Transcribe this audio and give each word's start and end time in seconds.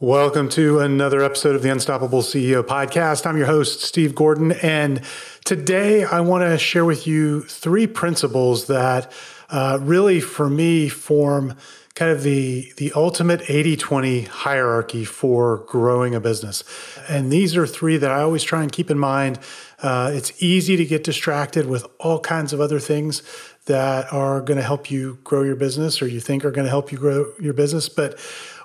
Welcome 0.00 0.48
to 0.50 0.80
another 0.80 1.22
episode 1.22 1.54
of 1.54 1.62
the 1.62 1.70
Unstoppable 1.70 2.22
CEO 2.22 2.64
podcast. 2.64 3.26
I'm 3.26 3.36
your 3.36 3.46
host, 3.46 3.82
Steve 3.82 4.12
Gordon, 4.12 4.50
and 4.50 5.00
today 5.44 6.02
I 6.02 6.18
want 6.18 6.42
to 6.42 6.58
share 6.58 6.84
with 6.84 7.06
you 7.06 7.42
three 7.42 7.86
principles 7.86 8.66
that 8.66 9.12
uh, 9.50 9.78
really, 9.80 10.20
for 10.20 10.50
me, 10.50 10.88
form 10.88 11.54
kind 11.94 12.10
of 12.10 12.24
the, 12.24 12.72
the 12.76 12.92
ultimate 12.96 13.48
80 13.48 13.76
20 13.76 14.22
hierarchy 14.22 15.04
for 15.04 15.58
growing 15.68 16.12
a 16.12 16.20
business. 16.20 16.64
And 17.08 17.30
these 17.30 17.56
are 17.56 17.64
three 17.64 17.96
that 17.96 18.10
I 18.10 18.22
always 18.22 18.42
try 18.42 18.62
and 18.62 18.72
keep 18.72 18.90
in 18.90 18.98
mind. 18.98 19.38
Uh, 19.80 20.10
it's 20.12 20.42
easy 20.42 20.76
to 20.76 20.84
get 20.84 21.04
distracted 21.04 21.66
with 21.66 21.86
all 22.00 22.18
kinds 22.18 22.52
of 22.52 22.60
other 22.60 22.80
things 22.80 23.22
that 23.66 24.12
are 24.12 24.40
going 24.40 24.56
to 24.56 24.64
help 24.64 24.90
you 24.90 25.18
grow 25.24 25.42
your 25.42 25.56
business 25.56 26.02
or 26.02 26.08
you 26.08 26.20
think 26.20 26.44
are 26.44 26.50
going 26.50 26.66
to 26.66 26.70
help 26.70 26.90
you 26.90 26.98
grow 26.98 27.32
your 27.40 27.54
business. 27.54 27.88
But 27.88 28.18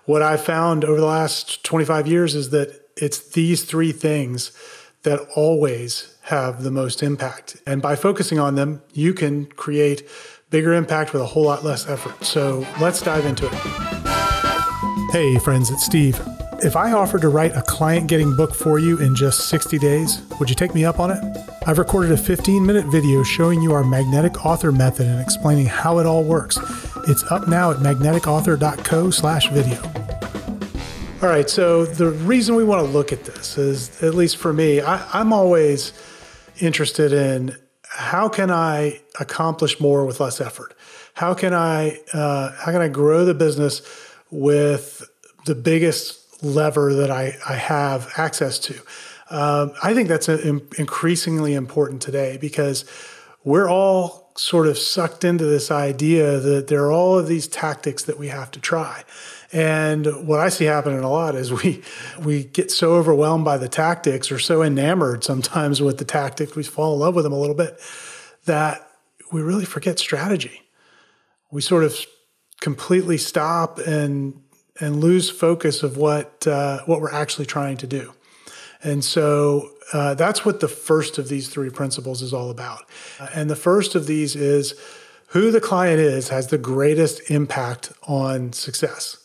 what 0.09 0.23
I've 0.23 0.43
found 0.43 0.83
over 0.83 0.99
the 0.99 1.05
last 1.05 1.63
25 1.63 2.07
years 2.07 2.33
is 2.33 2.49
that 2.49 2.81
it's 2.97 3.29
these 3.29 3.63
three 3.63 3.91
things 3.91 4.51
that 5.03 5.19
always 5.35 6.17
have 6.23 6.63
the 6.63 6.71
most 6.71 7.03
impact. 7.03 7.57
And 7.67 7.79
by 7.79 7.95
focusing 7.95 8.39
on 8.39 8.55
them, 8.55 8.81
you 8.91 9.13
can 9.13 9.45
create 9.45 10.09
bigger 10.49 10.73
impact 10.73 11.13
with 11.13 11.21
a 11.21 11.27
whole 11.27 11.43
lot 11.43 11.63
less 11.63 11.87
effort. 11.87 12.25
So 12.25 12.65
let's 12.81 13.03
dive 13.03 13.23
into 13.23 13.45
it. 13.45 13.53
Hey, 15.11 15.37
friends, 15.37 15.69
it's 15.69 15.85
Steve. 15.85 16.19
If 16.63 16.75
I 16.75 16.91
offered 16.91 17.21
to 17.21 17.29
write 17.29 17.55
a 17.55 17.61
client 17.61 18.07
getting 18.07 18.35
book 18.35 18.55
for 18.55 18.79
you 18.79 18.97
in 18.97 19.15
just 19.15 19.47
60 19.49 19.77
days, 19.77 20.23
would 20.39 20.49
you 20.49 20.55
take 20.55 20.73
me 20.73 20.85
up 20.85 20.99
on 20.99 21.11
it? 21.11 21.37
I've 21.67 21.77
recorded 21.77 22.11
a 22.11 22.17
15 22.17 22.65
minute 22.65 22.87
video 22.87 23.21
showing 23.21 23.61
you 23.61 23.73
our 23.73 23.83
magnetic 23.83 24.43
author 24.43 24.71
method 24.71 25.05
and 25.05 25.21
explaining 25.21 25.67
how 25.67 25.99
it 25.99 26.07
all 26.07 26.23
works. 26.23 26.57
It's 27.07 27.23
up 27.31 27.47
now 27.47 27.69
at 27.69 27.77
magneticauthor.co 27.77 29.11
slash 29.11 29.49
video. 29.51 29.98
All 31.21 31.27
right, 31.27 31.49
so 31.49 31.83
the 31.83 32.11
reason 32.11 32.55
we 32.55 32.63
want 32.63 32.85
to 32.85 32.89
look 32.89 33.11
at 33.11 33.25
this 33.25 33.57
is, 33.57 34.01
at 34.01 34.15
least 34.15 34.37
for 34.37 34.53
me, 34.53 34.79
I, 34.79 35.19
am 35.19 35.33
always 35.33 35.91
interested 36.61 37.11
in 37.11 37.57
how 37.89 38.29
can 38.29 38.49
I 38.49 39.01
accomplish 39.19 39.81
more 39.81 40.05
with 40.05 40.21
less 40.21 40.39
effort? 40.39 40.75
How 41.15 41.33
can 41.33 41.53
I 41.53 41.99
uh, 42.13 42.53
how 42.53 42.71
can 42.71 42.79
I 42.79 42.87
grow 42.87 43.25
the 43.25 43.33
business 43.33 43.81
with 44.31 45.03
the 45.45 45.55
biggest 45.55 46.41
lever 46.41 46.93
that 46.93 47.11
I, 47.11 47.35
I 47.45 47.55
have 47.55 48.13
access 48.15 48.57
to? 48.59 48.75
Um, 49.29 49.73
I 49.83 49.93
think 49.93 50.07
that's 50.07 50.29
a, 50.29 50.47
increasingly 50.77 51.53
important 51.53 52.01
today 52.01 52.37
because 52.37 52.85
we're 53.43 53.67
all 53.67 54.18
sort 54.39 54.67
of 54.67 54.77
sucked 54.77 55.25
into 55.25 55.43
this 55.43 55.69
idea 55.69 56.39
that 56.39 56.67
there 56.67 56.85
are 56.85 56.93
all 56.93 57.19
of 57.19 57.27
these 57.27 57.45
tactics 57.45 58.03
that 58.03 58.17
we 58.17 58.29
have 58.29 58.49
to 58.51 58.59
try. 58.59 59.03
And 59.51 60.05
what 60.25 60.39
I 60.39 60.47
see 60.47 60.63
happening 60.63 60.99
a 60.99 61.09
lot 61.09 61.35
is 61.35 61.51
we 61.51 61.83
we 62.23 62.45
get 62.45 62.71
so 62.71 62.93
overwhelmed 62.93 63.43
by 63.43 63.57
the 63.57 63.67
tactics 63.67 64.31
or 64.31 64.39
so 64.39 64.63
enamored 64.63 65.25
sometimes 65.25 65.81
with 65.81 65.97
the 65.97 66.05
tactics, 66.05 66.55
we 66.55 66.63
fall 66.63 66.93
in 66.93 66.99
love 66.99 67.15
with 67.15 67.25
them 67.25 67.33
a 67.33 67.39
little 67.39 67.55
bit, 67.55 67.79
that 68.45 68.87
we 69.31 69.41
really 69.41 69.65
forget 69.65 69.99
strategy. 69.99 70.61
We 71.51 71.61
sort 71.61 71.83
of 71.83 71.95
completely 72.61 73.17
stop 73.17 73.77
and 73.79 74.41
and 74.79 75.01
lose 75.01 75.29
focus 75.29 75.83
of 75.83 75.97
what 75.97 76.47
uh, 76.47 76.79
what 76.85 77.01
we're 77.01 77.11
actually 77.11 77.45
trying 77.45 77.75
to 77.77 77.87
do. 77.87 78.13
And 78.81 79.03
so 79.03 79.71
uh, 79.93 80.13
that's 80.13 80.45
what 80.45 80.59
the 80.59 80.67
first 80.67 81.17
of 81.17 81.29
these 81.29 81.47
three 81.47 81.69
principles 81.69 82.21
is 82.21 82.33
all 82.33 82.49
about. 82.49 82.89
And 83.33 83.49
the 83.49 83.55
first 83.55 83.95
of 83.95 84.07
these 84.07 84.35
is 84.35 84.79
who 85.27 85.51
the 85.51 85.61
client 85.61 85.99
is 85.99 86.29
has 86.29 86.47
the 86.47 86.57
greatest 86.57 87.29
impact 87.29 87.91
on 88.03 88.53
success. 88.53 89.17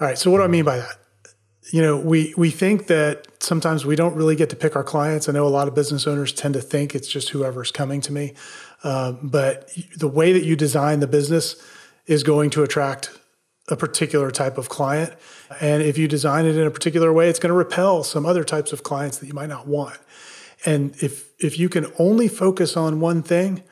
All 0.00 0.06
right. 0.06 0.18
So 0.18 0.30
what 0.30 0.38
do 0.38 0.44
I 0.44 0.48
mean 0.48 0.64
by 0.64 0.78
that? 0.78 0.96
You 1.72 1.82
know, 1.82 1.96
we 1.98 2.34
we 2.36 2.50
think 2.50 2.86
that 2.88 3.28
sometimes 3.42 3.86
we 3.86 3.96
don't 3.96 4.16
really 4.16 4.34
get 4.34 4.50
to 4.50 4.56
pick 4.56 4.74
our 4.76 4.82
clients. 4.82 5.28
I 5.28 5.32
know 5.32 5.46
a 5.46 5.48
lot 5.48 5.68
of 5.68 5.74
business 5.74 6.06
owners 6.06 6.32
tend 6.32 6.54
to 6.54 6.60
think 6.60 6.94
it's 6.94 7.08
just 7.08 7.28
whoever's 7.30 7.70
coming 7.70 8.00
to 8.02 8.12
me, 8.12 8.34
um, 8.82 9.20
but 9.22 9.70
the 9.96 10.08
way 10.08 10.32
that 10.32 10.42
you 10.42 10.56
design 10.56 11.00
the 11.00 11.06
business 11.06 11.62
is 12.06 12.22
going 12.22 12.50
to 12.50 12.62
attract 12.62 13.10
a 13.68 13.76
particular 13.76 14.30
type 14.30 14.58
of 14.58 14.68
client. 14.68 15.12
And 15.60 15.82
if 15.82 15.98
you 15.98 16.06
design 16.06 16.46
it 16.46 16.56
in 16.56 16.66
a 16.66 16.70
particular 16.70 17.12
way, 17.12 17.28
it's 17.28 17.38
going 17.38 17.50
to 17.50 17.54
repel 17.54 18.04
some 18.04 18.24
other 18.24 18.44
types 18.44 18.72
of 18.72 18.82
clients 18.82 19.18
that 19.18 19.26
you 19.26 19.34
might 19.34 19.48
not 19.48 19.66
want. 19.66 19.98
And 20.64 20.94
if 21.02 21.30
if 21.38 21.58
you 21.58 21.68
can 21.68 21.86
only 21.98 22.28
focus 22.28 22.76
on 22.76 23.00
one 23.00 23.22
thing, 23.22 23.62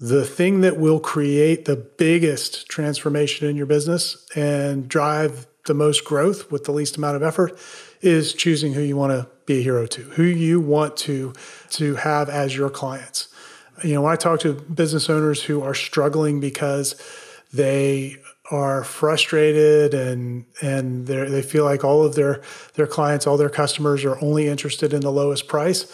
the 0.00 0.24
thing 0.24 0.60
that 0.60 0.76
will 0.76 1.00
create 1.00 1.64
the 1.64 1.76
biggest 1.76 2.68
transformation 2.68 3.48
in 3.48 3.56
your 3.56 3.66
business 3.66 4.26
and 4.34 4.88
drive 4.88 5.46
the 5.66 5.74
most 5.74 6.04
growth 6.04 6.50
with 6.50 6.64
the 6.64 6.72
least 6.72 6.96
amount 6.96 7.16
of 7.16 7.22
effort 7.22 7.58
is 8.00 8.32
choosing 8.34 8.74
who 8.74 8.82
you 8.82 8.96
want 8.96 9.12
to 9.12 9.28
be 9.46 9.60
a 9.60 9.62
hero 9.62 9.86
to, 9.86 10.02
who 10.02 10.22
you 10.22 10.60
want 10.60 10.96
to 10.96 11.32
to 11.70 11.94
have 11.96 12.28
as 12.28 12.56
your 12.56 12.70
clients. 12.70 13.28
You 13.82 13.94
know, 13.94 14.02
when 14.02 14.12
I 14.12 14.16
talk 14.16 14.40
to 14.40 14.52
business 14.54 15.08
owners 15.08 15.42
who 15.42 15.62
are 15.62 15.74
struggling 15.74 16.40
because 16.40 17.00
they 17.52 18.16
are 18.50 18.84
frustrated 18.84 19.92
and 19.94 20.44
and 20.62 21.06
they 21.06 21.42
feel 21.42 21.64
like 21.64 21.84
all 21.84 22.04
of 22.04 22.14
their 22.14 22.42
their 22.74 22.86
clients, 22.86 23.26
all 23.26 23.36
their 23.36 23.50
customers 23.50 24.04
are 24.04 24.22
only 24.22 24.46
interested 24.46 24.92
in 24.92 25.00
the 25.00 25.10
lowest 25.10 25.48
price. 25.48 25.92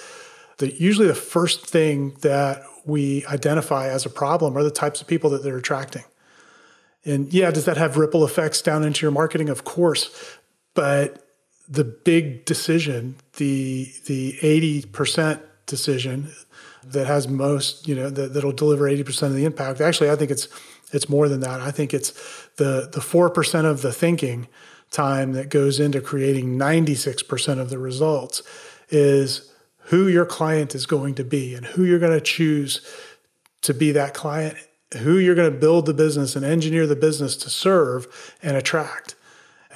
The 0.58 0.72
usually 0.80 1.06
the 1.06 1.14
first 1.14 1.66
thing 1.66 2.16
that 2.20 2.62
we 2.84 3.24
identify 3.26 3.88
as 3.88 4.04
a 4.04 4.10
problem 4.10 4.56
are 4.56 4.62
the 4.62 4.70
types 4.70 5.00
of 5.00 5.06
people 5.06 5.30
that 5.30 5.42
they're 5.42 5.56
attracting. 5.56 6.04
And 7.04 7.32
yeah, 7.32 7.50
does 7.50 7.64
that 7.64 7.76
have 7.76 7.96
ripple 7.96 8.24
effects 8.24 8.62
down 8.62 8.84
into 8.84 9.02
your 9.02 9.12
marketing? 9.12 9.48
Of 9.48 9.64
course. 9.64 10.38
But 10.74 11.26
the 11.68 11.84
big 11.84 12.44
decision, 12.44 13.16
the 13.36 13.92
the 14.06 14.38
80% 14.42 15.40
decision 15.66 16.32
that 16.84 17.06
has 17.06 17.28
most, 17.28 17.86
you 17.86 17.94
know, 17.94 18.10
that, 18.10 18.34
that'll 18.34 18.52
deliver 18.52 18.84
80% 18.90 19.22
of 19.28 19.34
the 19.34 19.44
impact. 19.44 19.80
Actually, 19.80 20.10
I 20.10 20.16
think 20.16 20.30
it's 20.30 20.48
it's 20.92 21.08
more 21.08 21.28
than 21.28 21.40
that. 21.40 21.60
I 21.60 21.70
think 21.70 21.92
it's 21.92 22.12
the 22.56 22.88
the 22.92 23.00
4% 23.00 23.64
of 23.64 23.82
the 23.82 23.92
thinking 23.92 24.48
time 24.90 25.32
that 25.32 25.48
goes 25.48 25.80
into 25.80 26.02
creating 26.02 26.58
96% 26.58 27.58
of 27.58 27.70
the 27.70 27.78
results 27.78 28.42
is 28.90 29.50
who 29.86 30.06
your 30.06 30.26
client 30.26 30.74
is 30.74 30.84
going 30.84 31.14
to 31.14 31.24
be 31.24 31.54
and 31.54 31.64
who 31.64 31.84
you're 31.84 31.98
going 31.98 32.12
to 32.12 32.20
choose 32.20 32.86
to 33.62 33.72
be 33.72 33.90
that 33.92 34.12
client 34.12 34.56
who 34.98 35.18
you're 35.18 35.34
going 35.34 35.50
to 35.50 35.58
build 35.58 35.86
the 35.86 35.94
business 35.94 36.36
and 36.36 36.44
engineer 36.44 36.86
the 36.86 36.96
business 36.96 37.36
to 37.36 37.50
serve 37.50 38.34
and 38.42 38.56
attract. 38.56 39.14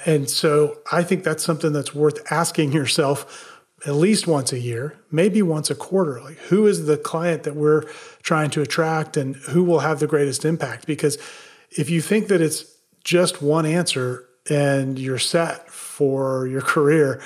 And 0.05 0.29
so 0.29 0.79
I 0.91 1.03
think 1.03 1.23
that's 1.23 1.43
something 1.43 1.73
that's 1.73 1.95
worth 1.95 2.31
asking 2.31 2.71
yourself 2.71 3.46
at 3.85 3.93
least 3.93 4.25
once 4.25 4.51
a 4.51 4.59
year, 4.59 4.97
maybe 5.11 5.41
once 5.41 5.69
a 5.69 5.75
quarter. 5.75 6.19
Like, 6.21 6.37
who 6.37 6.65
is 6.65 6.85
the 6.85 6.97
client 6.97 7.43
that 7.43 7.55
we're 7.55 7.83
trying 8.23 8.49
to 8.51 8.61
attract 8.61 9.17
and 9.17 9.35
who 9.35 9.63
will 9.63 9.79
have 9.79 9.99
the 9.99 10.07
greatest 10.07 10.45
impact? 10.45 10.87
Because 10.87 11.17
if 11.71 11.89
you 11.89 12.01
think 12.01 12.27
that 12.27 12.41
it's 12.41 12.65
just 13.03 13.41
one 13.41 13.65
answer 13.65 14.25
and 14.49 14.97
you're 14.97 15.19
set 15.19 15.69
for 15.69 16.47
your 16.47 16.61
career, 16.73 17.21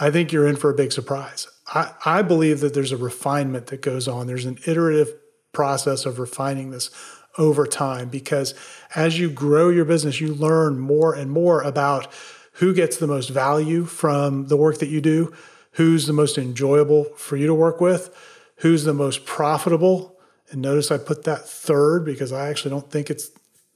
I 0.00 0.10
think 0.10 0.32
you're 0.32 0.46
in 0.46 0.56
for 0.56 0.70
a 0.70 0.74
big 0.74 0.92
surprise. 0.92 1.48
I, 1.68 1.92
I 2.04 2.22
believe 2.22 2.60
that 2.60 2.74
there's 2.74 2.92
a 2.92 2.96
refinement 2.96 3.68
that 3.68 3.80
goes 3.80 4.06
on, 4.06 4.26
there's 4.26 4.44
an 4.44 4.58
iterative 4.66 5.14
process 5.52 6.04
of 6.04 6.18
refining 6.18 6.70
this 6.70 6.90
over 7.38 7.66
time 7.66 8.08
because 8.08 8.54
as 8.94 9.18
you 9.18 9.30
grow 9.30 9.70
your 9.70 9.84
business, 9.84 10.20
you 10.20 10.34
learn 10.34 10.78
more 10.78 11.14
and 11.14 11.30
more 11.30 11.62
about 11.62 12.12
who 12.54 12.74
gets 12.74 12.98
the 12.98 13.06
most 13.06 13.30
value 13.30 13.84
from 13.84 14.46
the 14.46 14.56
work 14.56 14.78
that 14.78 14.88
you 14.88 15.00
do, 15.00 15.32
who's 15.74 16.06
the 16.06 16.12
most 16.12 16.38
enjoyable 16.38 17.04
for 17.16 17.36
you 17.36 17.46
to 17.46 17.54
work 17.54 17.80
with, 17.80 18.14
who's 18.56 18.84
the 18.84 18.94
most 18.94 19.24
profitable. 19.26 20.16
And 20.50 20.62
notice 20.62 20.90
I 20.90 20.98
put 20.98 21.24
that 21.24 21.48
third 21.48 22.04
because 22.04 22.32
I 22.32 22.48
actually 22.48 22.70
don't 22.70 22.90
think 22.90 23.10
it's 23.10 23.30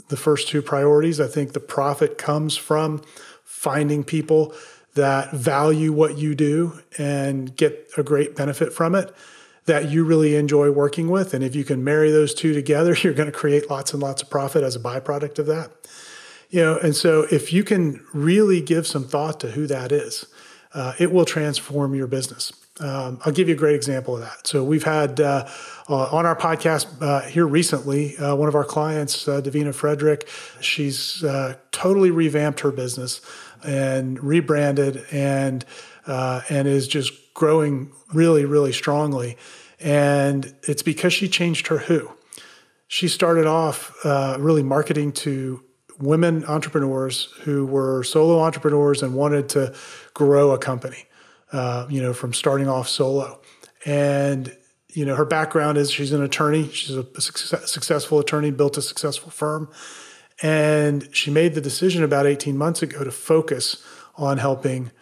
the 0.09 0.16
first 0.16 0.48
two 0.48 0.62
priorities. 0.62 1.20
I 1.20 1.26
think 1.26 1.53
the 1.53 1.60
profit 1.60 2.19
comes 2.19 2.56
from 2.56 3.03
finding 3.44 4.04
people 4.04 4.54
that 4.94 5.32
value 5.32 5.92
what 5.92 6.18
you 6.18 6.34
do 6.34 6.80
and 6.98 7.54
get 7.56 7.91
a 7.97 8.03
great 8.03 8.34
benefit 8.34 8.72
from 8.72 8.95
it 8.95 9.15
that 9.66 9.91
you 9.91 10.03
really 10.03 10.34
enjoy 10.34 10.71
working 10.71 11.09
with. 11.09 11.34
And 11.34 11.45
if 11.45 11.54
you 11.54 11.62
can 11.62 11.84
marry 11.84 12.10
those 12.10 12.34
two 12.34 12.54
together, 12.54 12.95
you're 13.03 13.12
going 13.12 13.30
to 13.30 13.39
create 13.39 13.71
lots 13.71 13.92
and 13.92 14.03
lots 14.03 14.22
of 14.22 14.30
profit 14.30 14.65
as 14.65 14.77
a 14.77 14.80
byproduct 14.80 15.39
of 15.39 15.47
that. 15.47 15.71
You 16.50 16.62
know, 16.62 16.78
and 16.78 16.97
so 16.97 17.27
if 17.30 17.53
you 17.53 17.62
can 17.62 18.04
really 18.15 18.62
give 18.62 18.86
some 18.86 19.04
thought 19.04 19.39
to 19.41 19.50
who 19.50 19.66
that 19.66 19.92
is, 19.92 20.27
uh, 20.74 20.92
it 20.98 21.12
will 21.12 21.24
transform 21.24 21.94
your 21.94 22.06
business. 22.06 22.53
Um, 22.80 23.18
I'll 23.24 23.32
give 23.32 23.48
you 23.48 23.54
a 23.54 23.59
great 23.59 23.74
example 23.74 24.15
of 24.15 24.20
that. 24.20 24.47
So 24.47 24.62
we've 24.62 24.84
had 24.84 25.20
uh, 25.20 25.48
uh, 25.88 26.16
on 26.16 26.26
our 26.26 26.36
podcast 26.36 26.86
uh, 27.03 27.22
here 27.22 27.47
recently, 27.47 28.16
uh, 28.18 28.36
one 28.36 28.48
of 28.48 28.54
our 28.54 28.65
clients, 28.65 29.26
uh, 29.26 29.41
Davina 29.41 29.74
Frederick, 29.74 30.28
she's 30.60 31.24
totally 31.72 32.10
revamped 32.10 32.60
her 32.60 32.70
business 32.70 33.20
and 33.65 34.22
rebranded 34.22 35.04
and 35.10 35.65
and 36.06 36.68
is 36.68 36.88
just 36.88 37.12
growing 37.34 37.92
really, 38.14 38.44
really 38.44 38.72
strongly. 38.72 39.36
And 39.80 40.54
it's 40.62 40.82
because 40.82 41.12
she 41.12 41.28
changed 41.28 41.68
her 41.68 41.78
who. 41.78 42.10
She 42.86 43.09
started 43.09 43.47
off 43.47 43.92
really 44.04 44.62
marketing 44.62 45.12
to 45.12 45.62
women 45.98 46.45
entrepreneurs 46.45 47.33
who 47.42 47.66
were 47.66 48.03
solo 48.04 48.41
entrepreneurs 48.41 49.03
and 49.03 49.15
wanted 49.15 49.48
to 49.50 49.74
grow 50.15 50.53
a 50.53 50.59
company, 50.59 51.06
uh, 51.53 51.86
you 51.89 52.00
know, 52.00 52.12
from 52.12 52.33
starting 52.33 52.68
off 52.68 52.89
solo. 52.89 53.41
And, 53.84 54.56
you 54.89 55.04
know, 55.04 55.15
her 55.15 55.24
background 55.24 55.78
is 55.78 55.91
she's 55.91 56.12
an 56.12 56.22
attorney. 56.22 56.68
She's 56.71 56.97
a 56.97 57.21
success, 57.21 57.71
successful 57.71 58.18
attorney, 58.18 58.50
built 58.50 58.77
a 58.77 58.83
successful 58.83 59.30
firm. 59.30 59.71
And 60.41 61.09
she 61.15 61.30
made 61.30 61.54
the 61.54 61.60
decision 61.60 62.04
about 62.04 62.27
18 62.27 62.56
months 62.56 62.83
ago 62.83 63.03
to 63.03 63.10
focus 63.10 63.84
on 64.16 64.39
helping 64.39 64.92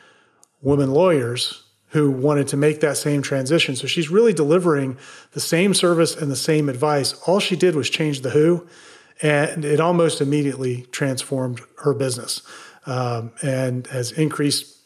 women 0.62 0.93
lawyers 0.93 1.62
who 1.90 2.10
wanted 2.10 2.48
to 2.48 2.56
make 2.56 2.81
that 2.81 2.96
same 2.96 3.22
transition. 3.22 3.76
So 3.76 3.87
she's 3.87 4.10
really 4.10 4.32
delivering 4.32 4.98
the 5.32 5.40
same 5.40 5.72
service 5.75 6.16
and 6.16 6.31
the 6.31 6.37
same 6.37 6.69
advice. 6.69 7.14
All 7.26 7.38
she 7.38 7.56
did 7.56 7.75
was 7.75 7.88
change 7.88 8.20
the 8.20 8.31
who, 8.31 8.66
and 9.22 9.64
it 9.64 9.80
almost 9.80 10.20
immediately 10.20 10.82
transformed 10.92 11.60
her 11.78 11.94
business 11.94 12.42
um, 12.86 13.32
and 13.42 13.86
has 13.88 14.12
increased 14.12 14.76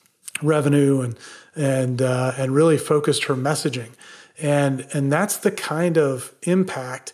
revenue 0.43 1.00
and 1.00 1.17
and 1.56 2.00
uh, 2.00 2.32
and 2.38 2.55
really 2.55 2.79
focused 2.79 3.25
her 3.25 3.35
messaging. 3.35 3.91
And 4.38 4.87
and 4.93 5.12
that's 5.12 5.37
the 5.37 5.50
kind 5.50 5.99
of 5.99 6.32
impact 6.43 7.12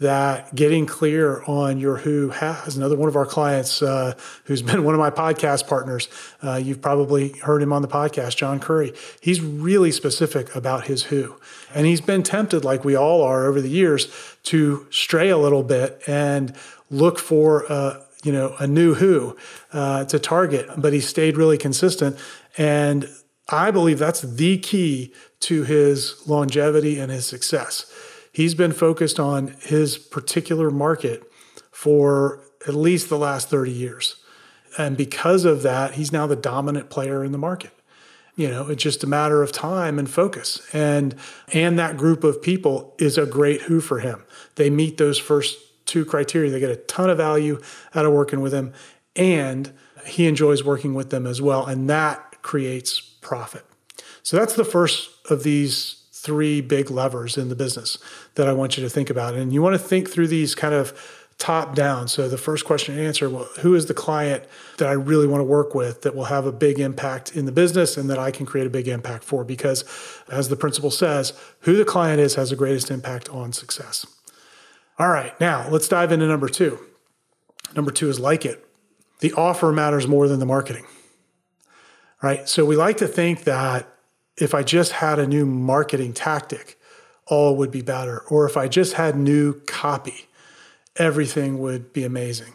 that 0.00 0.54
getting 0.54 0.86
clear 0.86 1.42
on 1.44 1.78
your 1.78 1.98
who 1.98 2.30
has. 2.30 2.76
Another 2.76 2.96
one 2.96 3.08
of 3.08 3.16
our 3.16 3.26
clients 3.26 3.82
uh, 3.82 4.14
who's 4.44 4.62
been 4.70 4.82
one 4.82 4.94
of 4.94 4.98
my 4.98 5.10
podcast 5.10 5.68
partners, 5.68 6.08
uh, 6.42 6.56
you've 6.56 6.80
probably 6.80 7.30
heard 7.38 7.62
him 7.62 7.72
on 7.72 7.82
the 7.82 7.88
podcast, 7.88 8.36
John 8.36 8.58
Curry. 8.58 8.92
He's 9.20 9.40
really 9.40 9.92
specific 9.92 10.54
about 10.56 10.86
his 10.86 11.04
who. 11.04 11.36
And 11.74 11.86
he's 11.86 12.00
been 12.00 12.22
tempted, 12.22 12.64
like 12.64 12.84
we 12.84 12.96
all 12.96 13.22
are 13.22 13.46
over 13.46 13.60
the 13.60 13.68
years, 13.68 14.08
to 14.44 14.86
stray 14.90 15.28
a 15.28 15.38
little 15.38 15.62
bit 15.62 16.02
and 16.06 16.54
look 16.90 17.18
for 17.18 17.70
uh, 17.70 18.02
you 18.24 18.32
know 18.32 18.54
a 18.58 18.66
new 18.66 18.94
who 18.94 19.36
uh, 19.72 20.04
to 20.06 20.18
target, 20.18 20.68
but 20.78 20.92
he 20.92 21.00
stayed 21.00 21.36
really 21.36 21.58
consistent. 21.58 22.18
And 22.56 23.08
I 23.50 23.70
believe 23.70 23.98
that's 23.98 24.22
the 24.22 24.58
key 24.58 25.12
to 25.40 25.64
his 25.64 26.26
longevity 26.26 26.98
and 26.98 27.12
his 27.12 27.26
success 27.26 27.92
he's 28.32 28.54
been 28.54 28.72
focused 28.72 29.18
on 29.18 29.54
his 29.60 29.98
particular 29.98 30.70
market 30.70 31.22
for 31.70 32.42
at 32.66 32.74
least 32.74 33.08
the 33.08 33.18
last 33.18 33.48
30 33.48 33.70
years. 33.70 34.16
And 34.78 34.96
because 34.96 35.44
of 35.44 35.62
that, 35.62 35.94
he's 35.94 36.12
now 36.12 36.26
the 36.26 36.36
dominant 36.36 36.90
player 36.90 37.24
in 37.24 37.32
the 37.32 37.38
market. 37.38 37.72
You 38.36 38.48
know, 38.48 38.68
it's 38.68 38.82
just 38.82 39.02
a 39.02 39.06
matter 39.06 39.42
of 39.42 39.52
time 39.52 39.98
and 39.98 40.08
focus. 40.08 40.62
And 40.72 41.14
and 41.52 41.78
that 41.78 41.96
group 41.96 42.24
of 42.24 42.40
people 42.40 42.94
is 42.98 43.18
a 43.18 43.26
great 43.26 43.62
who 43.62 43.80
for 43.80 43.98
him. 43.98 44.24
They 44.54 44.70
meet 44.70 44.96
those 44.96 45.18
first 45.18 45.58
two 45.86 46.04
criteria. 46.04 46.50
They 46.50 46.60
get 46.60 46.70
a 46.70 46.76
ton 46.76 47.10
of 47.10 47.18
value 47.18 47.60
out 47.94 48.06
of 48.06 48.12
working 48.12 48.40
with 48.40 48.54
him 48.54 48.72
and 49.16 49.72
he 50.06 50.26
enjoys 50.26 50.64
working 50.64 50.94
with 50.94 51.10
them 51.10 51.26
as 51.26 51.42
well 51.42 51.66
and 51.66 51.90
that 51.90 52.40
creates 52.42 53.00
profit. 53.00 53.64
So 54.22 54.36
that's 54.36 54.54
the 54.54 54.64
first 54.64 55.10
of 55.30 55.42
these 55.42 55.99
three 56.20 56.60
big 56.60 56.90
levers 56.90 57.36
in 57.36 57.48
the 57.48 57.56
business 57.56 57.98
that 58.34 58.46
I 58.46 58.52
want 58.52 58.76
you 58.76 58.82
to 58.84 58.90
think 58.90 59.10
about. 59.10 59.34
And 59.34 59.52
you 59.52 59.62
want 59.62 59.74
to 59.74 59.78
think 59.78 60.10
through 60.10 60.28
these 60.28 60.54
kind 60.54 60.74
of 60.74 60.92
top 61.38 61.74
down. 61.74 62.06
So 62.06 62.28
the 62.28 62.36
first 62.36 62.66
question 62.66 62.94
to 62.94 63.02
answer, 63.02 63.30
well, 63.30 63.48
who 63.60 63.74
is 63.74 63.86
the 63.86 63.94
client 63.94 64.44
that 64.76 64.88
I 64.88 64.92
really 64.92 65.26
want 65.26 65.40
to 65.40 65.44
work 65.44 65.74
with 65.74 66.02
that 66.02 66.14
will 66.14 66.24
have 66.24 66.44
a 66.44 66.52
big 66.52 66.78
impact 66.78 67.34
in 67.34 67.46
the 67.46 67.52
business 67.52 67.96
and 67.96 68.10
that 68.10 68.18
I 68.18 68.30
can 68.30 68.44
create 68.44 68.66
a 68.66 68.70
big 68.70 68.86
impact 68.86 69.24
for? 69.24 69.42
Because 69.42 69.84
as 70.30 70.50
the 70.50 70.56
principle 70.56 70.90
says, 70.90 71.32
who 71.60 71.76
the 71.76 71.84
client 71.86 72.20
is 72.20 72.34
has 72.34 72.50
the 72.50 72.56
greatest 72.56 72.90
impact 72.90 73.30
on 73.30 73.54
success. 73.54 74.06
All 74.98 75.08
right, 75.08 75.38
now 75.40 75.66
let's 75.70 75.88
dive 75.88 76.12
into 76.12 76.26
number 76.26 76.48
two. 76.48 76.78
Number 77.74 77.90
two 77.90 78.10
is 78.10 78.20
like 78.20 78.44
it. 78.44 78.62
The 79.20 79.32
offer 79.32 79.72
matters 79.72 80.06
more 80.06 80.28
than 80.28 80.40
the 80.40 80.46
marketing. 80.46 80.84
Right? 82.22 82.46
So 82.46 82.66
we 82.66 82.76
like 82.76 82.98
to 82.98 83.08
think 83.08 83.44
that 83.44 83.89
if 84.40 84.54
I 84.54 84.62
just 84.62 84.92
had 84.92 85.18
a 85.18 85.26
new 85.26 85.44
marketing 85.44 86.14
tactic, 86.14 86.78
all 87.26 87.56
would 87.56 87.70
be 87.70 87.82
better. 87.82 88.20
Or 88.28 88.46
if 88.46 88.56
I 88.56 88.66
just 88.66 88.94
had 88.94 89.16
new 89.16 89.60
copy, 89.60 90.26
everything 90.96 91.58
would 91.58 91.92
be 91.92 92.04
amazing. 92.04 92.54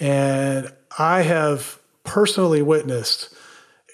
And 0.00 0.72
I 0.98 1.22
have 1.22 1.78
personally 2.04 2.62
witnessed 2.62 3.34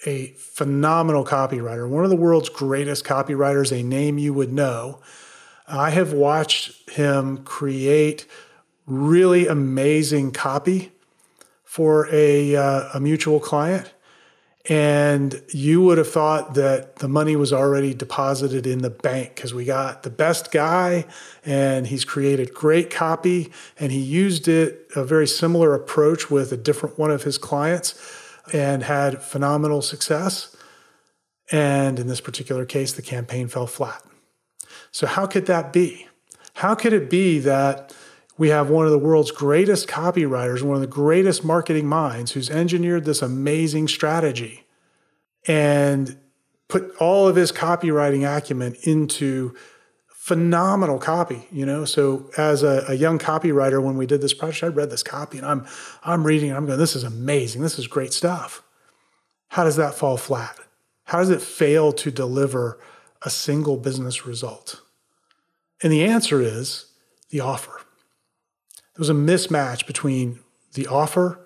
a 0.05 0.27
phenomenal 0.37 1.25
copywriter, 1.25 1.87
one 1.87 2.03
of 2.03 2.09
the 2.09 2.15
world's 2.15 2.49
greatest 2.49 3.05
copywriters, 3.05 3.71
a 3.71 3.83
name 3.83 4.17
you 4.17 4.33
would 4.33 4.51
know. 4.51 4.99
I 5.67 5.91
have 5.91 6.13
watched 6.13 6.89
him 6.89 7.43
create 7.43 8.25
really 8.85 9.47
amazing 9.47 10.31
copy 10.31 10.91
for 11.63 12.07
a, 12.11 12.55
uh, 12.55 12.89
a 12.93 12.99
mutual 12.99 13.39
client 13.39 13.93
and 14.69 15.41
you 15.49 15.81
would 15.81 15.97
have 15.97 16.09
thought 16.09 16.53
that 16.53 16.97
the 16.97 17.07
money 17.07 17.35
was 17.35 17.51
already 17.51 17.93
deposited 17.93 18.67
in 18.67 18.79
the 18.79 18.91
bank 18.91 19.35
because 19.35 19.53
we 19.53 19.65
got 19.65 20.03
the 20.03 20.09
best 20.09 20.51
guy 20.51 21.05
and 21.43 21.87
he's 21.87 22.05
created 22.05 22.53
great 22.53 22.91
copy 22.91 23.51
and 23.79 23.91
he 23.91 23.99
used 23.99 24.47
it 24.47 24.87
a 24.95 25.03
very 25.03 25.27
similar 25.27 25.73
approach 25.73 26.29
with 26.29 26.51
a 26.51 26.57
different 26.57 26.99
one 26.99 27.09
of 27.09 27.23
his 27.23 27.39
clients 27.39 27.95
and 28.53 28.83
had 28.83 29.21
phenomenal 29.21 29.81
success. 29.81 30.55
And 31.51 31.99
in 31.99 32.07
this 32.07 32.21
particular 32.21 32.65
case, 32.65 32.93
the 32.93 33.01
campaign 33.01 33.47
fell 33.47 33.67
flat. 33.67 34.03
So, 34.91 35.07
how 35.07 35.25
could 35.25 35.47
that 35.47 35.73
be? 35.73 36.07
How 36.55 36.75
could 36.75 36.93
it 36.93 37.09
be 37.09 37.39
that 37.39 37.93
we 38.41 38.49
have 38.49 38.71
one 38.71 38.85
of 38.85 38.91
the 38.91 38.97
world's 38.97 39.29
greatest 39.29 39.87
copywriters, 39.87 40.63
one 40.63 40.73
of 40.73 40.81
the 40.81 40.87
greatest 40.87 41.45
marketing 41.45 41.85
minds 41.85 42.31
who's 42.31 42.49
engineered 42.49 43.05
this 43.05 43.21
amazing 43.21 43.87
strategy 43.87 44.65
and 45.47 46.17
put 46.67 46.91
all 46.95 47.27
of 47.27 47.35
his 47.35 47.51
copywriting 47.51 48.25
acumen 48.27 48.75
into 48.81 49.53
phenomenal 50.07 50.97
copy 50.97 51.47
you 51.51 51.67
know? 51.67 51.85
So 51.85 52.31
as 52.35 52.63
a, 52.63 52.83
a, 52.87 52.95
young 52.95 53.19
copywriter 53.19 53.79
when 53.79 53.95
we 53.95 54.07
did 54.07 54.21
this 54.21 54.33
project 54.33 54.63
i 54.63 54.67
read 54.69 54.89
this 54.89 55.03
copy 55.03 55.37
and 55.37 55.45
i'm 55.45 55.67
i'm 56.03 56.25
reading 56.25 56.49
and 56.49 56.57
i'm 56.57 56.65
going 56.65 56.79
this 56.79 56.95
is 56.95 57.03
amazing. 57.03 57.61
This 57.61 57.77
is 57.77 57.85
great 57.85 58.11
stuff. 58.11 58.63
How 59.49 59.63
does 59.65 59.75
that 59.75 59.93
fall 59.93 60.17
flat? 60.17 60.57
How 61.03 61.19
does 61.19 61.29
it 61.29 61.43
fail 61.43 61.91
to 61.93 62.09
deliver 62.09 62.79
a 63.21 63.29
single 63.29 63.77
business 63.77 64.25
result? 64.25 64.81
And 65.83 65.93
the 65.93 66.03
answer 66.03 66.41
is 66.41 66.85
the 67.29 67.41
offer 67.41 67.81
there 68.93 69.01
was 69.01 69.09
a 69.09 69.13
mismatch 69.13 69.87
between 69.87 70.39
the 70.73 70.87
offer 70.87 71.39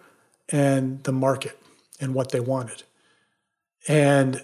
and 0.49 1.03
the 1.03 1.11
market 1.11 1.59
and 1.99 2.13
what 2.13 2.31
they 2.31 2.39
wanted. 2.39 2.83
And 3.87 4.43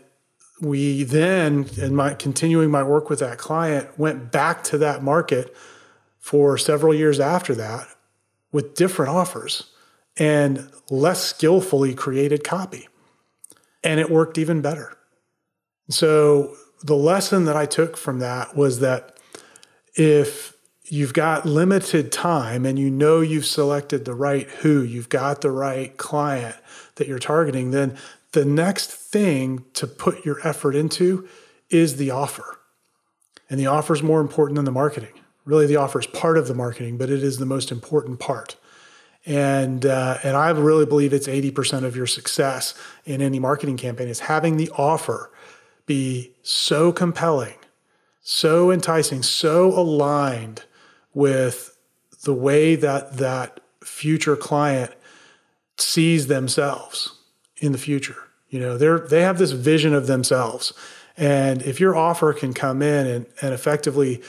we 0.61 1.03
then, 1.03 1.67
in 1.77 1.95
my 1.95 2.13
continuing 2.13 2.69
my 2.69 2.83
work 2.83 3.09
with 3.09 3.19
that 3.19 3.39
client, 3.39 3.97
went 3.97 4.31
back 4.31 4.63
to 4.65 4.77
that 4.79 5.03
market 5.03 5.55
for 6.19 6.57
several 6.57 6.93
years 6.93 7.19
after 7.19 7.55
that 7.55 7.87
with 8.51 8.75
different 8.75 9.11
offers 9.11 9.71
and 10.17 10.69
less 10.89 11.23
skillfully 11.23 11.95
created 11.95 12.43
copy. 12.43 12.87
And 13.83 13.99
it 13.99 14.11
worked 14.11 14.37
even 14.37 14.61
better. 14.61 14.95
So 15.89 16.55
the 16.83 16.95
lesson 16.95 17.45
that 17.45 17.57
I 17.57 17.65
took 17.65 17.97
from 17.97 18.19
that 18.19 18.55
was 18.55 18.79
that 18.81 19.17
if 19.95 20.50
you've 20.85 21.13
got 21.13 21.45
limited 21.45 22.11
time 22.11 22.65
and 22.65 22.77
you 22.77 22.89
know 22.89 23.21
you've 23.21 23.45
selected 23.45 24.05
the 24.05 24.13
right 24.13 24.49
who, 24.49 24.81
you've 24.81 25.09
got 25.09 25.41
the 25.41 25.51
right 25.51 25.95
client 25.97 26.55
that 26.95 27.07
you're 27.07 27.19
targeting, 27.19 27.71
then 27.71 27.97
the 28.31 28.45
next 28.45 28.91
thing 28.91 29.65
to 29.73 29.85
put 29.85 30.25
your 30.25 30.45
effort 30.47 30.75
into 30.75 31.27
is 31.69 31.97
the 31.97 32.11
offer. 32.11 32.59
And 33.49 33.59
the 33.59 33.67
offer 33.67 33.93
is 33.93 34.01
more 34.01 34.21
important 34.21 34.55
than 34.55 34.65
the 34.65 34.71
marketing. 34.71 35.13
Really, 35.43 35.65
the 35.65 35.75
offer 35.75 35.99
is 35.99 36.07
part 36.07 36.37
of 36.37 36.47
the 36.47 36.53
marketing, 36.53 36.97
but 36.97 37.09
it 37.09 37.23
is 37.23 37.37
the 37.37 37.45
most 37.45 37.71
important 37.71 38.19
part. 38.19 38.55
And 39.25 39.85
uh, 39.85 40.17
and 40.23 40.35
I 40.35 40.49
really 40.51 40.85
believe 40.85 41.13
it's 41.13 41.27
80% 41.27 41.83
of 41.83 41.95
your 41.95 42.07
success 42.07 42.73
in 43.05 43.21
any 43.21 43.39
marketing 43.39 43.77
campaign 43.77 44.07
is 44.07 44.21
having 44.21 44.57
the 44.57 44.69
offer 44.71 45.31
be 45.85 46.31
so 46.41 46.91
compelling, 46.91 47.55
so 48.21 48.71
enticing, 48.71 49.21
so 49.21 49.67
aligned 49.67 50.63
with 51.13 51.77
the 52.23 52.33
way 52.33 52.75
that 52.75 53.17
that 53.17 53.59
future 53.83 54.35
client 54.35 54.91
sees 55.77 56.27
themselves 56.27 57.17
in 57.57 57.71
the 57.71 57.77
future. 57.77 58.17
You 58.49 58.59
know, 58.59 58.77
they're 58.77 58.99
they 58.99 59.21
have 59.21 59.37
this 59.37 59.51
vision 59.51 59.93
of 59.93 60.07
themselves. 60.07 60.73
And 61.17 61.61
if 61.61 61.79
your 61.79 61.95
offer 61.95 62.33
can 62.33 62.53
come 62.53 62.81
in 62.81 63.07
and, 63.07 63.25
and 63.41 63.53
effectively 63.53 64.21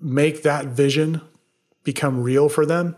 make 0.00 0.42
that 0.42 0.66
vision 0.66 1.20
become 1.84 2.22
real 2.22 2.48
for 2.48 2.66
them, 2.66 2.96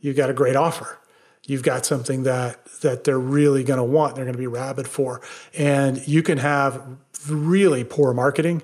you've 0.00 0.16
got 0.16 0.30
a 0.30 0.34
great 0.34 0.56
offer. 0.56 0.98
You've 1.44 1.62
got 1.62 1.86
something 1.86 2.24
that 2.24 2.64
that 2.82 3.04
they're 3.04 3.18
really 3.18 3.64
going 3.64 3.78
to 3.78 3.84
want, 3.84 4.14
they're 4.14 4.24
going 4.24 4.34
to 4.34 4.38
be 4.38 4.46
rabid 4.46 4.88
for. 4.88 5.20
And 5.56 6.06
you 6.06 6.22
can 6.22 6.38
have 6.38 6.82
really 7.28 7.84
poor 7.84 8.12
marketing 8.12 8.62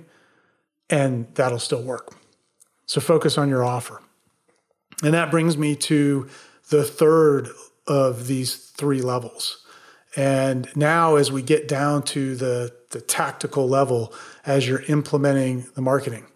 and 0.91 1.27
that'll 1.35 1.59
still 1.59 1.83
work. 1.83 2.15
So 2.87 3.01
focus 3.01 3.39
on 3.39 3.49
your 3.49 3.65
offer. 3.65 4.01
And 5.03 5.15
that 5.15 5.31
brings 5.31 5.57
me 5.57 5.75
to 5.77 6.29
the 6.71 6.85
third 6.85 7.49
of 7.87 8.27
these 8.27 8.55
three 8.55 9.03
levels. 9.03 9.65
And 10.15 10.69
now, 10.77 11.17
as 11.17 11.33
we 11.33 11.43
get 11.43 11.67
down 11.67 12.03
to 12.05 12.37
the, 12.37 12.75
the 12.91 13.01
tactical 13.01 13.69
level, 13.69 14.13
as 14.45 14.69
you're 14.69 14.83
implementing 14.83 15.67
the 15.75 15.81
marketing, 15.81 16.27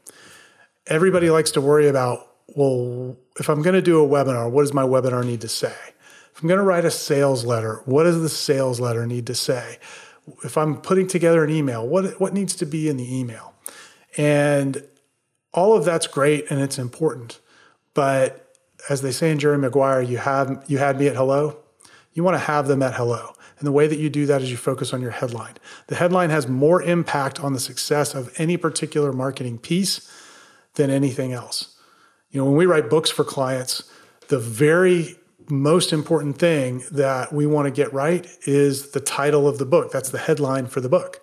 everybody 0.87 1.31
likes 1.31 1.51
to 1.53 1.61
worry 1.61 1.89
about 1.89 2.27
well, 2.55 3.17
if 3.39 3.51
I'm 3.51 3.61
going 3.61 3.75
to 3.75 3.83
do 3.83 4.03
a 4.03 4.09
webinar, 4.09 4.51
what 4.51 4.63
does 4.63 4.73
my 4.73 4.83
webinar 4.83 5.25
need 5.25 5.43
to 5.43 5.49
say? 5.49 5.75
If 6.35 6.43
I'm 6.43 6.49
going 6.49 6.59
to 6.59 6.65
write 6.65 6.85
a 6.85 6.91
sales 6.91 7.45
letter, 7.45 7.83
what 7.85 8.05
does 8.05 8.21
the 8.23 8.29
sales 8.29 8.81
letter 8.81 9.07
need 9.07 9.27
to 9.27 9.35
say? 9.35 9.79
If 10.43 10.57
I'm 10.57 10.81
putting 10.81 11.07
together 11.07 11.45
an 11.45 11.51
email, 11.51 11.87
what, 11.87 12.21
what 12.21 12.33
needs 12.33 12.55
to 12.57 12.67
be 12.67 12.89
in 12.89 12.97
the 12.97 13.19
email? 13.19 13.55
And 14.17 14.83
all 15.57 15.77
of 15.77 15.85
that's 15.85 16.07
great 16.07 16.49
and 16.51 16.61
it's 16.61 16.79
important. 16.79 17.41
But 17.95 18.55
as 18.89 19.03
they 19.03 19.11
say 19.11 19.33
in 19.33 19.39
Jerry 19.41 19.59
Maguire, 19.59 20.03
you 20.03 20.19
have 20.19 20.65
you 20.69 20.79
had 20.79 21.01
me 21.01 21.09
at 21.09 21.17
hello. 21.17 21.57
You 22.13 22.23
want 22.23 22.35
to 22.35 22.45
have 22.45 22.69
them 22.69 22.83
at 22.83 22.95
hello. 22.95 23.33
And 23.59 23.67
the 23.67 23.73
way 23.73 23.87
that 23.87 23.99
you 23.99 24.11
do 24.11 24.27
that 24.27 24.43
is 24.43 24.51
you 24.51 24.57
focus 24.57 24.93
on 24.93 25.01
your 25.01 25.11
headline. 25.11 25.55
The 25.87 25.97
headline 25.97 26.31
has 26.31 26.47
more 26.47 26.83
impact 26.83 27.41
on 27.41 27.55
the 27.55 27.61
success 27.61 28.15
of 28.15 28.33
any 28.37 28.57
particular 28.59 29.13
marketing 29.13 29.59
piece 29.59 30.11
than 30.75 30.91
anything 30.91 31.33
else. 31.33 31.77
You 32.31 32.41
know, 32.41 32.47
when 32.47 32.57
we 32.57 32.67
write 32.67 32.91
books 32.91 33.11
for 33.11 33.25
clients, 33.25 33.91
the 34.29 34.39
very 34.39 35.17
most 35.49 35.93
important 35.93 36.39
thing 36.39 36.85
that 36.91 37.33
we 37.33 37.47
want 37.47 37.67
to 37.67 37.71
get 37.71 37.93
right 37.95 38.27
is 38.47 38.91
the 38.91 39.01
title 39.01 39.49
of 39.49 39.59
the 39.59 39.65
book. 39.65 39.91
That's 39.91 40.11
the 40.11 40.19
headline 40.19 40.67
for 40.67 40.81
the 40.81 40.89
book. 40.89 41.23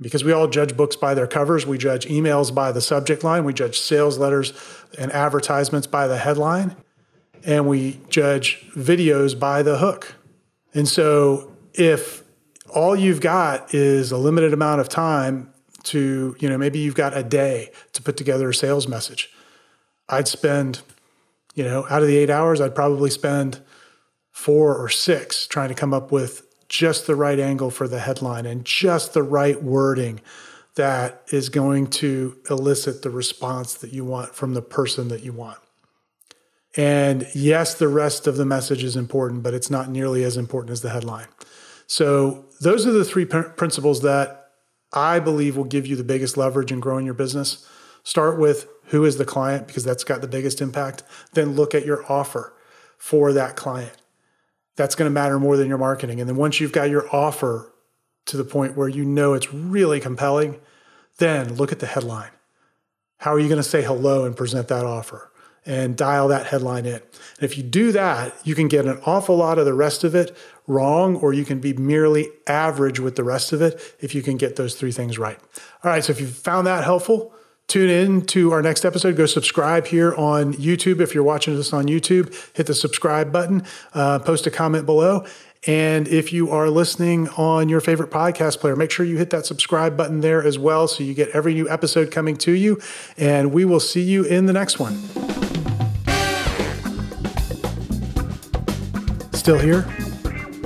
Because 0.00 0.24
we 0.24 0.32
all 0.32 0.46
judge 0.46 0.76
books 0.76 0.94
by 0.94 1.14
their 1.14 1.26
covers, 1.26 1.66
we 1.66 1.78
judge 1.78 2.06
emails 2.06 2.54
by 2.54 2.70
the 2.70 2.82
subject 2.82 3.24
line, 3.24 3.44
we 3.44 3.54
judge 3.54 3.78
sales 3.78 4.18
letters 4.18 4.52
and 4.98 5.10
advertisements 5.12 5.86
by 5.86 6.06
the 6.06 6.18
headline, 6.18 6.76
and 7.44 7.66
we 7.66 8.00
judge 8.10 8.66
videos 8.74 9.38
by 9.38 9.62
the 9.62 9.78
hook. 9.78 10.14
And 10.74 10.86
so 10.86 11.52
if 11.72 12.22
all 12.74 12.94
you've 12.94 13.20
got 13.20 13.72
is 13.72 14.12
a 14.12 14.18
limited 14.18 14.52
amount 14.52 14.82
of 14.82 14.88
time 14.88 15.52
to, 15.84 16.36
you 16.40 16.48
know, 16.48 16.58
maybe 16.58 16.78
you've 16.78 16.94
got 16.94 17.16
a 17.16 17.22
day 17.22 17.70
to 17.94 18.02
put 18.02 18.16
together 18.16 18.50
a 18.50 18.54
sales 18.54 18.86
message, 18.86 19.30
I'd 20.08 20.28
spend, 20.28 20.82
you 21.54 21.64
know, 21.64 21.86
out 21.88 22.02
of 22.02 22.08
the 22.08 22.16
eight 22.16 22.30
hours, 22.30 22.60
I'd 22.60 22.74
probably 22.74 23.10
spend 23.10 23.60
four 24.30 24.76
or 24.76 24.90
six 24.90 25.46
trying 25.46 25.68
to 25.68 25.74
come 25.74 25.94
up 25.94 26.12
with 26.12 26.45
just 26.68 27.06
the 27.06 27.16
right 27.16 27.38
angle 27.38 27.70
for 27.70 27.86
the 27.88 28.00
headline 28.00 28.46
and 28.46 28.64
just 28.64 29.14
the 29.14 29.22
right 29.22 29.62
wording 29.62 30.20
that 30.74 31.22
is 31.32 31.48
going 31.48 31.86
to 31.88 32.36
elicit 32.50 33.02
the 33.02 33.10
response 33.10 33.74
that 33.74 33.92
you 33.92 34.04
want 34.04 34.34
from 34.34 34.54
the 34.54 34.62
person 34.62 35.08
that 35.08 35.22
you 35.22 35.32
want. 35.32 35.58
And 36.76 37.26
yes, 37.34 37.74
the 37.74 37.88
rest 37.88 38.26
of 38.26 38.36
the 38.36 38.44
message 38.44 38.84
is 38.84 38.96
important, 38.96 39.42
but 39.42 39.54
it's 39.54 39.70
not 39.70 39.88
nearly 39.88 40.22
as 40.22 40.36
important 40.36 40.72
as 40.72 40.82
the 40.82 40.90
headline. 40.90 41.28
So, 41.86 42.44
those 42.60 42.86
are 42.86 42.92
the 42.92 43.04
three 43.04 43.24
principles 43.24 44.02
that 44.02 44.50
I 44.92 45.18
believe 45.18 45.56
will 45.56 45.64
give 45.64 45.86
you 45.86 45.96
the 45.96 46.04
biggest 46.04 46.36
leverage 46.36 46.72
in 46.72 46.80
growing 46.80 47.04
your 47.04 47.14
business. 47.14 47.66
Start 48.02 48.38
with 48.38 48.68
who 48.86 49.04
is 49.04 49.18
the 49.18 49.24
client, 49.24 49.66
because 49.66 49.84
that's 49.84 50.04
got 50.04 50.20
the 50.20 50.28
biggest 50.28 50.60
impact. 50.60 51.02
Then 51.32 51.54
look 51.54 51.74
at 51.74 51.84
your 51.84 52.10
offer 52.10 52.54
for 52.98 53.32
that 53.32 53.56
client. 53.56 53.96
That's 54.76 54.94
going 54.94 55.08
to 55.10 55.14
matter 55.14 55.38
more 55.38 55.56
than 55.56 55.68
your 55.68 55.78
marketing. 55.78 56.20
And 56.20 56.28
then 56.28 56.36
once 56.36 56.60
you've 56.60 56.72
got 56.72 56.90
your 56.90 57.08
offer 57.14 57.72
to 58.26 58.36
the 58.36 58.44
point 58.44 58.76
where 58.76 58.88
you 58.88 59.04
know 59.04 59.34
it's 59.34 59.52
really 59.52 60.00
compelling, 60.00 60.60
then 61.18 61.54
look 61.54 61.72
at 61.72 61.78
the 61.78 61.86
headline. 61.86 62.30
How 63.18 63.32
are 63.32 63.40
you 63.40 63.48
going 63.48 63.56
to 63.56 63.62
say 63.62 63.82
hello 63.82 64.24
and 64.24 64.36
present 64.36 64.68
that 64.68 64.84
offer? 64.84 65.30
and 65.66 65.96
dial 65.96 66.28
that 66.28 66.46
headline 66.46 66.86
in. 66.86 66.94
And 66.94 67.02
if 67.40 67.58
you 67.58 67.64
do 67.64 67.90
that, 67.92 68.34
you 68.44 68.54
can 68.54 68.68
get 68.68 68.86
an 68.86 69.00
awful 69.04 69.36
lot 69.36 69.58
of 69.58 69.66
the 69.66 69.74
rest 69.74 70.04
of 70.04 70.14
it 70.14 70.36
wrong, 70.68 71.16
or 71.16 71.32
you 71.32 71.44
can 71.44 71.58
be 71.58 71.72
merely 71.72 72.28
average 72.46 73.00
with 73.00 73.16
the 73.16 73.24
rest 73.24 73.52
of 73.52 73.60
it 73.60 73.96
if 74.00 74.14
you 74.14 74.22
can 74.22 74.36
get 74.36 74.56
those 74.56 74.76
three 74.76 74.92
things 74.92 75.18
right. 75.18 75.38
All 75.82 75.90
right, 75.90 76.04
so 76.04 76.12
if 76.12 76.20
you 76.20 76.28
found 76.28 76.66
that 76.68 76.84
helpful, 76.84 77.34
tune 77.68 77.90
in 77.90 78.24
to 78.26 78.52
our 78.52 78.62
next 78.62 78.84
episode. 78.84 79.16
Go 79.16 79.26
subscribe 79.26 79.86
here 79.86 80.14
on 80.14 80.54
YouTube. 80.54 81.00
If 81.00 81.14
you're 81.14 81.24
watching 81.24 81.56
this 81.56 81.72
on 81.72 81.86
YouTube, 81.86 82.34
hit 82.56 82.66
the 82.66 82.74
subscribe 82.74 83.32
button, 83.32 83.64
uh, 83.94 84.18
post 84.20 84.46
a 84.46 84.50
comment 84.50 84.86
below. 84.86 85.24
And 85.66 86.06
if 86.06 86.32
you 86.32 86.50
are 86.50 86.70
listening 86.70 87.28
on 87.30 87.68
your 87.68 87.80
favorite 87.80 88.10
podcast 88.10 88.60
player, 88.60 88.76
make 88.76 88.92
sure 88.92 89.04
you 89.04 89.16
hit 89.16 89.30
that 89.30 89.46
subscribe 89.46 89.96
button 89.96 90.20
there 90.20 90.42
as 90.44 90.58
well 90.58 90.86
so 90.86 91.02
you 91.02 91.12
get 91.12 91.28
every 91.30 91.54
new 91.54 91.68
episode 91.68 92.12
coming 92.12 92.36
to 92.38 92.52
you. 92.52 92.80
And 93.18 93.52
we 93.52 93.64
will 93.64 93.80
see 93.80 94.02
you 94.02 94.22
in 94.22 94.46
the 94.46 94.52
next 94.52 94.78
one. 94.78 94.94
Still 99.32 99.58
here? 99.58 99.86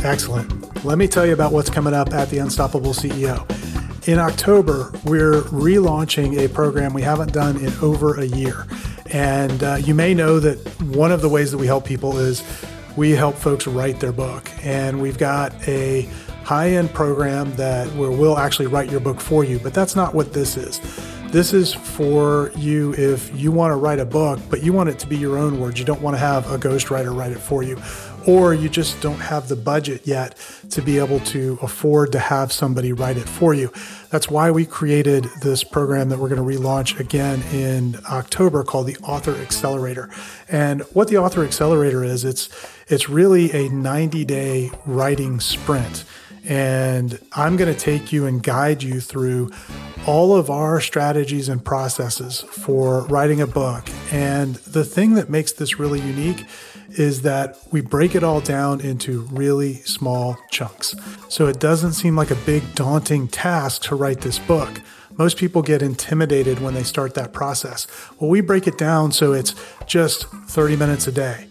Excellent. 0.05 0.85
Let 0.85 0.99
me 0.99 1.07
tell 1.07 1.27
you 1.27 1.33
about 1.33 1.53
what's 1.53 1.71
coming 1.71 1.95
up 1.95 2.13
at 2.13 2.29
the 2.29 2.39
Unstoppable 2.39 2.93
CEO. 2.93 3.60
In 4.07 4.19
October, 4.19 4.91
we're 5.05 5.43
relaunching 5.43 6.43
a 6.43 6.49
program 6.49 6.95
we 6.95 7.03
haven't 7.03 7.35
done 7.35 7.59
in 7.59 7.71
over 7.83 8.19
a 8.19 8.25
year. 8.25 8.67
And 9.13 9.63
uh, 9.63 9.75
you 9.75 9.95
may 9.95 10.15
know 10.15 10.41
that 10.41 10.57
one 10.85 11.13
of 11.13 11.21
the 11.21 11.29
ways 11.29 11.51
that 11.51 11.59
we 11.59 11.67
help 11.67 11.85
people 11.85 12.17
is 12.17 12.43
we 12.97 13.11
help 13.11 13.35
folks 13.35 13.67
write 13.67 14.01
their 14.01 14.13
book. 14.13 14.51
And 14.63 15.03
we've 15.03 15.19
got 15.19 15.53
a 15.69 16.09
high 16.45 16.71
end 16.71 16.95
program 16.95 17.53
that 17.57 17.89
where 17.95 18.11
we'll 18.11 18.39
actually 18.39 18.69
write 18.69 18.91
your 18.91 19.01
book 19.01 19.21
for 19.21 19.45
you. 19.45 19.59
But 19.59 19.75
that's 19.75 19.95
not 19.95 20.15
what 20.15 20.33
this 20.33 20.57
is. 20.57 20.81
This 21.31 21.53
is 21.53 21.73
for 21.73 22.51
you 22.57 22.93
if 22.95 23.33
you 23.39 23.53
want 23.53 23.71
to 23.71 23.77
write 23.77 24.01
a 24.01 24.05
book, 24.05 24.41
but 24.51 24.65
you 24.65 24.73
want 24.73 24.89
it 24.89 24.99
to 24.99 25.07
be 25.07 25.17
your 25.17 25.39
own 25.39 25.61
words. 25.61 25.79
You 25.79 25.85
don't 25.85 26.03
want 26.03 26.15
to 26.15 26.19
have 26.19 26.51
a 26.51 26.59
ghostwriter 26.59 27.17
write 27.17 27.31
it 27.31 27.39
for 27.39 27.63
you 27.63 27.81
or 28.27 28.55
you 28.55 28.69
just 28.69 29.01
don't 29.01 29.19
have 29.19 29.49
the 29.49 29.57
budget 29.57 30.03
yet 30.07 30.37
to 30.71 30.83
be 30.83 30.99
able 30.99 31.21
to 31.21 31.59
afford 31.63 32.13
to 32.13 32.19
have 32.19 32.53
somebody 32.53 32.93
write 32.93 33.17
it 33.17 33.29
for 33.29 33.55
you. 33.55 33.73
That's 34.11 34.29
why 34.29 34.51
we 34.51 34.67
created 34.67 35.25
this 35.43 35.65
program 35.65 36.09
that 36.09 36.19
we're 36.19 36.29
going 36.29 36.47
to 36.47 36.59
relaunch 36.59 36.99
again 36.99 37.43
in 37.53 37.97
October 38.11 38.65
called 38.65 38.87
the 38.87 38.97
Author 38.99 39.35
Accelerator. 39.37 40.11
And 40.49 40.83
what 40.93 41.09
the 41.09 41.19
Author 41.19 41.45
Accelerator 41.45 42.05
is, 42.05 42.25
it's 42.25 42.49
it's 42.89 43.09
really 43.09 43.53
a 43.53 43.69
90-day 43.69 44.73
writing 44.85 45.39
sprint. 45.39 46.05
And 46.45 47.19
I'm 47.33 47.57
going 47.57 47.73
to 47.73 47.79
take 47.79 48.13
you 48.13 48.27
and 48.27 48.43
guide 48.43 48.83
you 48.83 49.01
through 49.01 49.51
all 50.07 50.35
of 50.35 50.49
our 50.49 50.81
strategies 50.81 51.49
and 51.49 51.65
processes 51.65 52.41
for 52.41 53.03
writing 53.07 53.41
a 53.41 53.47
book. 53.47 53.89
And 54.11 54.57
the 54.57 54.85
thing 54.85 55.15
that 55.15 55.29
makes 55.29 55.53
this 55.53 55.79
really 55.79 56.01
unique 56.01 56.47
is 56.91 57.23
that 57.23 57.59
we 57.71 57.81
break 57.81 58.15
it 58.15 58.25
all 58.25 58.41
down 58.41 58.81
into 58.81 59.23
really 59.31 59.75
small 59.75 60.37
chunks. 60.51 60.95
So 61.29 61.47
it 61.47 61.61
doesn't 61.61 61.93
seem 61.93 62.17
like 62.17 62.31
a 62.31 62.37
big, 62.37 62.75
daunting 62.75 63.29
task 63.29 63.83
to 63.83 63.95
write 63.95 64.23
this 64.23 64.39
book. 64.39 64.81
Most 65.17 65.37
people 65.37 65.63
get 65.63 65.83
intimidated 65.83 66.61
when 66.61 66.75
they 66.75 66.83
start 66.83 67.15
that 67.15 67.33
process. 67.33 67.87
Well, 68.19 68.31
we 68.31 68.41
break 68.41 68.67
it 68.67 68.79
down 68.79 69.13
so 69.13 69.33
it's 69.33 69.55
just 69.87 70.27
30 70.27 70.77
minutes 70.77 71.07
a 71.07 71.13
day 71.13 71.47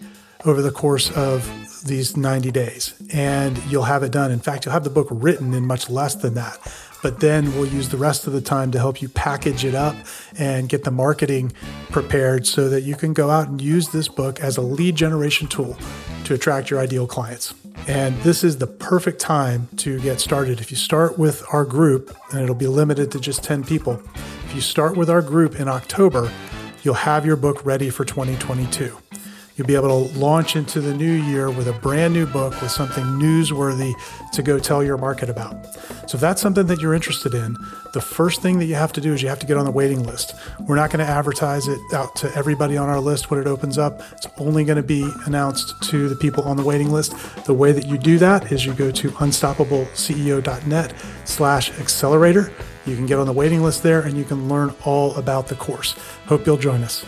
over 0.46 0.62
the 0.62 0.72
course 0.72 1.12
of 1.12 1.48
these 1.89 2.15
90 2.15 2.51
days, 2.51 2.93
and 3.12 3.58
you'll 3.65 3.84
have 3.84 4.03
it 4.03 4.12
done. 4.12 4.31
In 4.31 4.39
fact, 4.39 4.65
you'll 4.65 4.74
have 4.74 4.86
the 4.86 4.89
book 4.89 5.08
written 5.12 5.53
in 5.53 5.65
much 5.65 5.89
less 5.89 6.15
than 6.15 6.36
that 6.36 6.60
but 7.01 7.19
then 7.19 7.53
we'll 7.53 7.67
use 7.67 7.89
the 7.89 7.98
rest 7.98 8.27
of 8.27 8.34
the 8.34 8.41
time 8.41 8.72
to 8.72 8.79
help 8.79 9.01
you 9.01 9.10
package 9.10 9.63
it 9.63 9.75
up 9.75 9.96
and 10.38 10.69
get 10.69 10.84
the 10.84 10.91
marketing 10.91 11.53
prepared 11.89 12.46
so 12.46 12.69
that 12.69 12.81
you 12.81 12.96
can 12.96 13.13
go 13.13 13.29
out 13.29 13.48
and 13.48 13.62
use 13.62 13.89
this 13.89 14.08
book 14.08 14.39
as 14.39 14.58
a 14.58 14.62
lead 14.62 14.96
generation 14.96 15.48
tool 15.48 15.77
to 16.25 16.34
attract 16.34 16.69
your 16.69 16.79
ideal 16.79 17.08
clients. 17.08 17.53
And 17.88 18.15
this 18.22 18.43
is 18.43 18.58
the 18.58 18.67
perfect 18.67 19.19
time 19.19 19.69
to 19.77 20.00
get 20.01 20.19
started. 20.19 20.60
If 20.60 20.72
you 20.72 20.77
start 20.77 21.17
with 21.17 21.43
our 21.53 21.63
group, 21.63 22.15
and 22.31 22.41
it'll 22.41 22.55
be 22.55 22.67
limited 22.67 23.12
to 23.13 23.19
just 23.19 23.43
10 23.43 23.63
people, 23.63 24.01
if 24.46 24.53
you 24.53 24.62
start 24.62 24.98
with 24.98 25.10
our 25.10 25.22
group 25.22 25.60
in 25.60 25.67
October, 25.67 26.31
you'll 26.84 26.93
have 26.96 27.25
your 27.25 27.38
book 27.38 27.65
ready 27.65 27.89
for 27.89 28.03
2022. 28.03 29.09
You'll 29.60 29.68
be 29.68 29.75
able 29.75 30.08
to 30.08 30.18
launch 30.18 30.56
into 30.56 30.80
the 30.80 30.96
new 30.96 31.12
year 31.12 31.51
with 31.51 31.68
a 31.68 31.74
brand 31.74 32.13
new 32.13 32.25
book 32.25 32.62
with 32.62 32.72
something 32.72 33.04
newsworthy 33.04 33.94
to 34.32 34.42
go 34.42 34.58
tell 34.58 34.82
your 34.82 34.98
market 34.98 35.30
about. 35.30 35.66
So, 36.10 36.16
if 36.16 36.22
that's 36.22 36.42
something 36.42 36.66
that 36.68 36.80
you're 36.80 36.94
interested 36.94 37.34
in, 37.34 37.58
the 37.92 38.00
first 38.00 38.42
thing 38.42 38.60
that 38.60 38.66
you 38.68 38.75
have 38.75 38.94
to 38.94 39.01
do 39.01 39.13
is 39.13 39.22
you 39.22 39.28
have 39.28 39.39
to 39.39 39.46
get 39.46 39.58
on 39.58 39.66
the 39.66 39.72
waiting 39.72 40.04
list. 40.04 40.34
We're 40.62 40.78
not 40.78 40.92
going 40.92 41.06
to 41.06 41.12
advertise 41.12 41.68
it 41.68 41.78
out 41.94 42.16
to 42.16 42.34
everybody 42.38 42.78
on 42.78 42.88
our 42.88 43.01
list 43.01 43.30
when 43.30 43.42
it 43.42 43.48
opens 43.48 43.78
up. 43.78 44.01
It's 44.13 44.28
only 44.38 44.63
going 44.63 44.78
to 44.78 44.82
be 44.82 45.12
announced 45.25 45.75
to 45.89 46.08
the 46.08 46.16
people 46.16 46.46
on 46.46 46.56
the 46.56 46.63
waiting 46.63 46.89
list. 46.89 47.13
The 47.44 47.54
way 47.54 47.74
that 47.74 47.86
you 47.86 47.98
do 47.98 48.18
that 48.20 48.54
is 48.54 48.66
you 48.66 48.74
go 48.74 48.92
to 48.92 49.12
unstoppableceo.net 49.12 50.94
slash 51.25 51.78
accelerator. 51.82 52.54
You 52.86 52.96
can 52.96 53.06
get 53.06 53.20
on 53.20 53.28
the 53.28 53.34
waiting 53.34 53.62
list 53.62 53.84
there 53.84 54.04
and 54.04 54.18
you 54.18 54.24
can 54.24 54.48
learn 54.48 54.74
all 54.86 55.13
about 55.18 55.50
the 55.50 55.56
course. 55.56 55.96
Hope 56.28 56.46
you'll 56.46 56.56
join 56.56 56.82
us. 56.82 57.06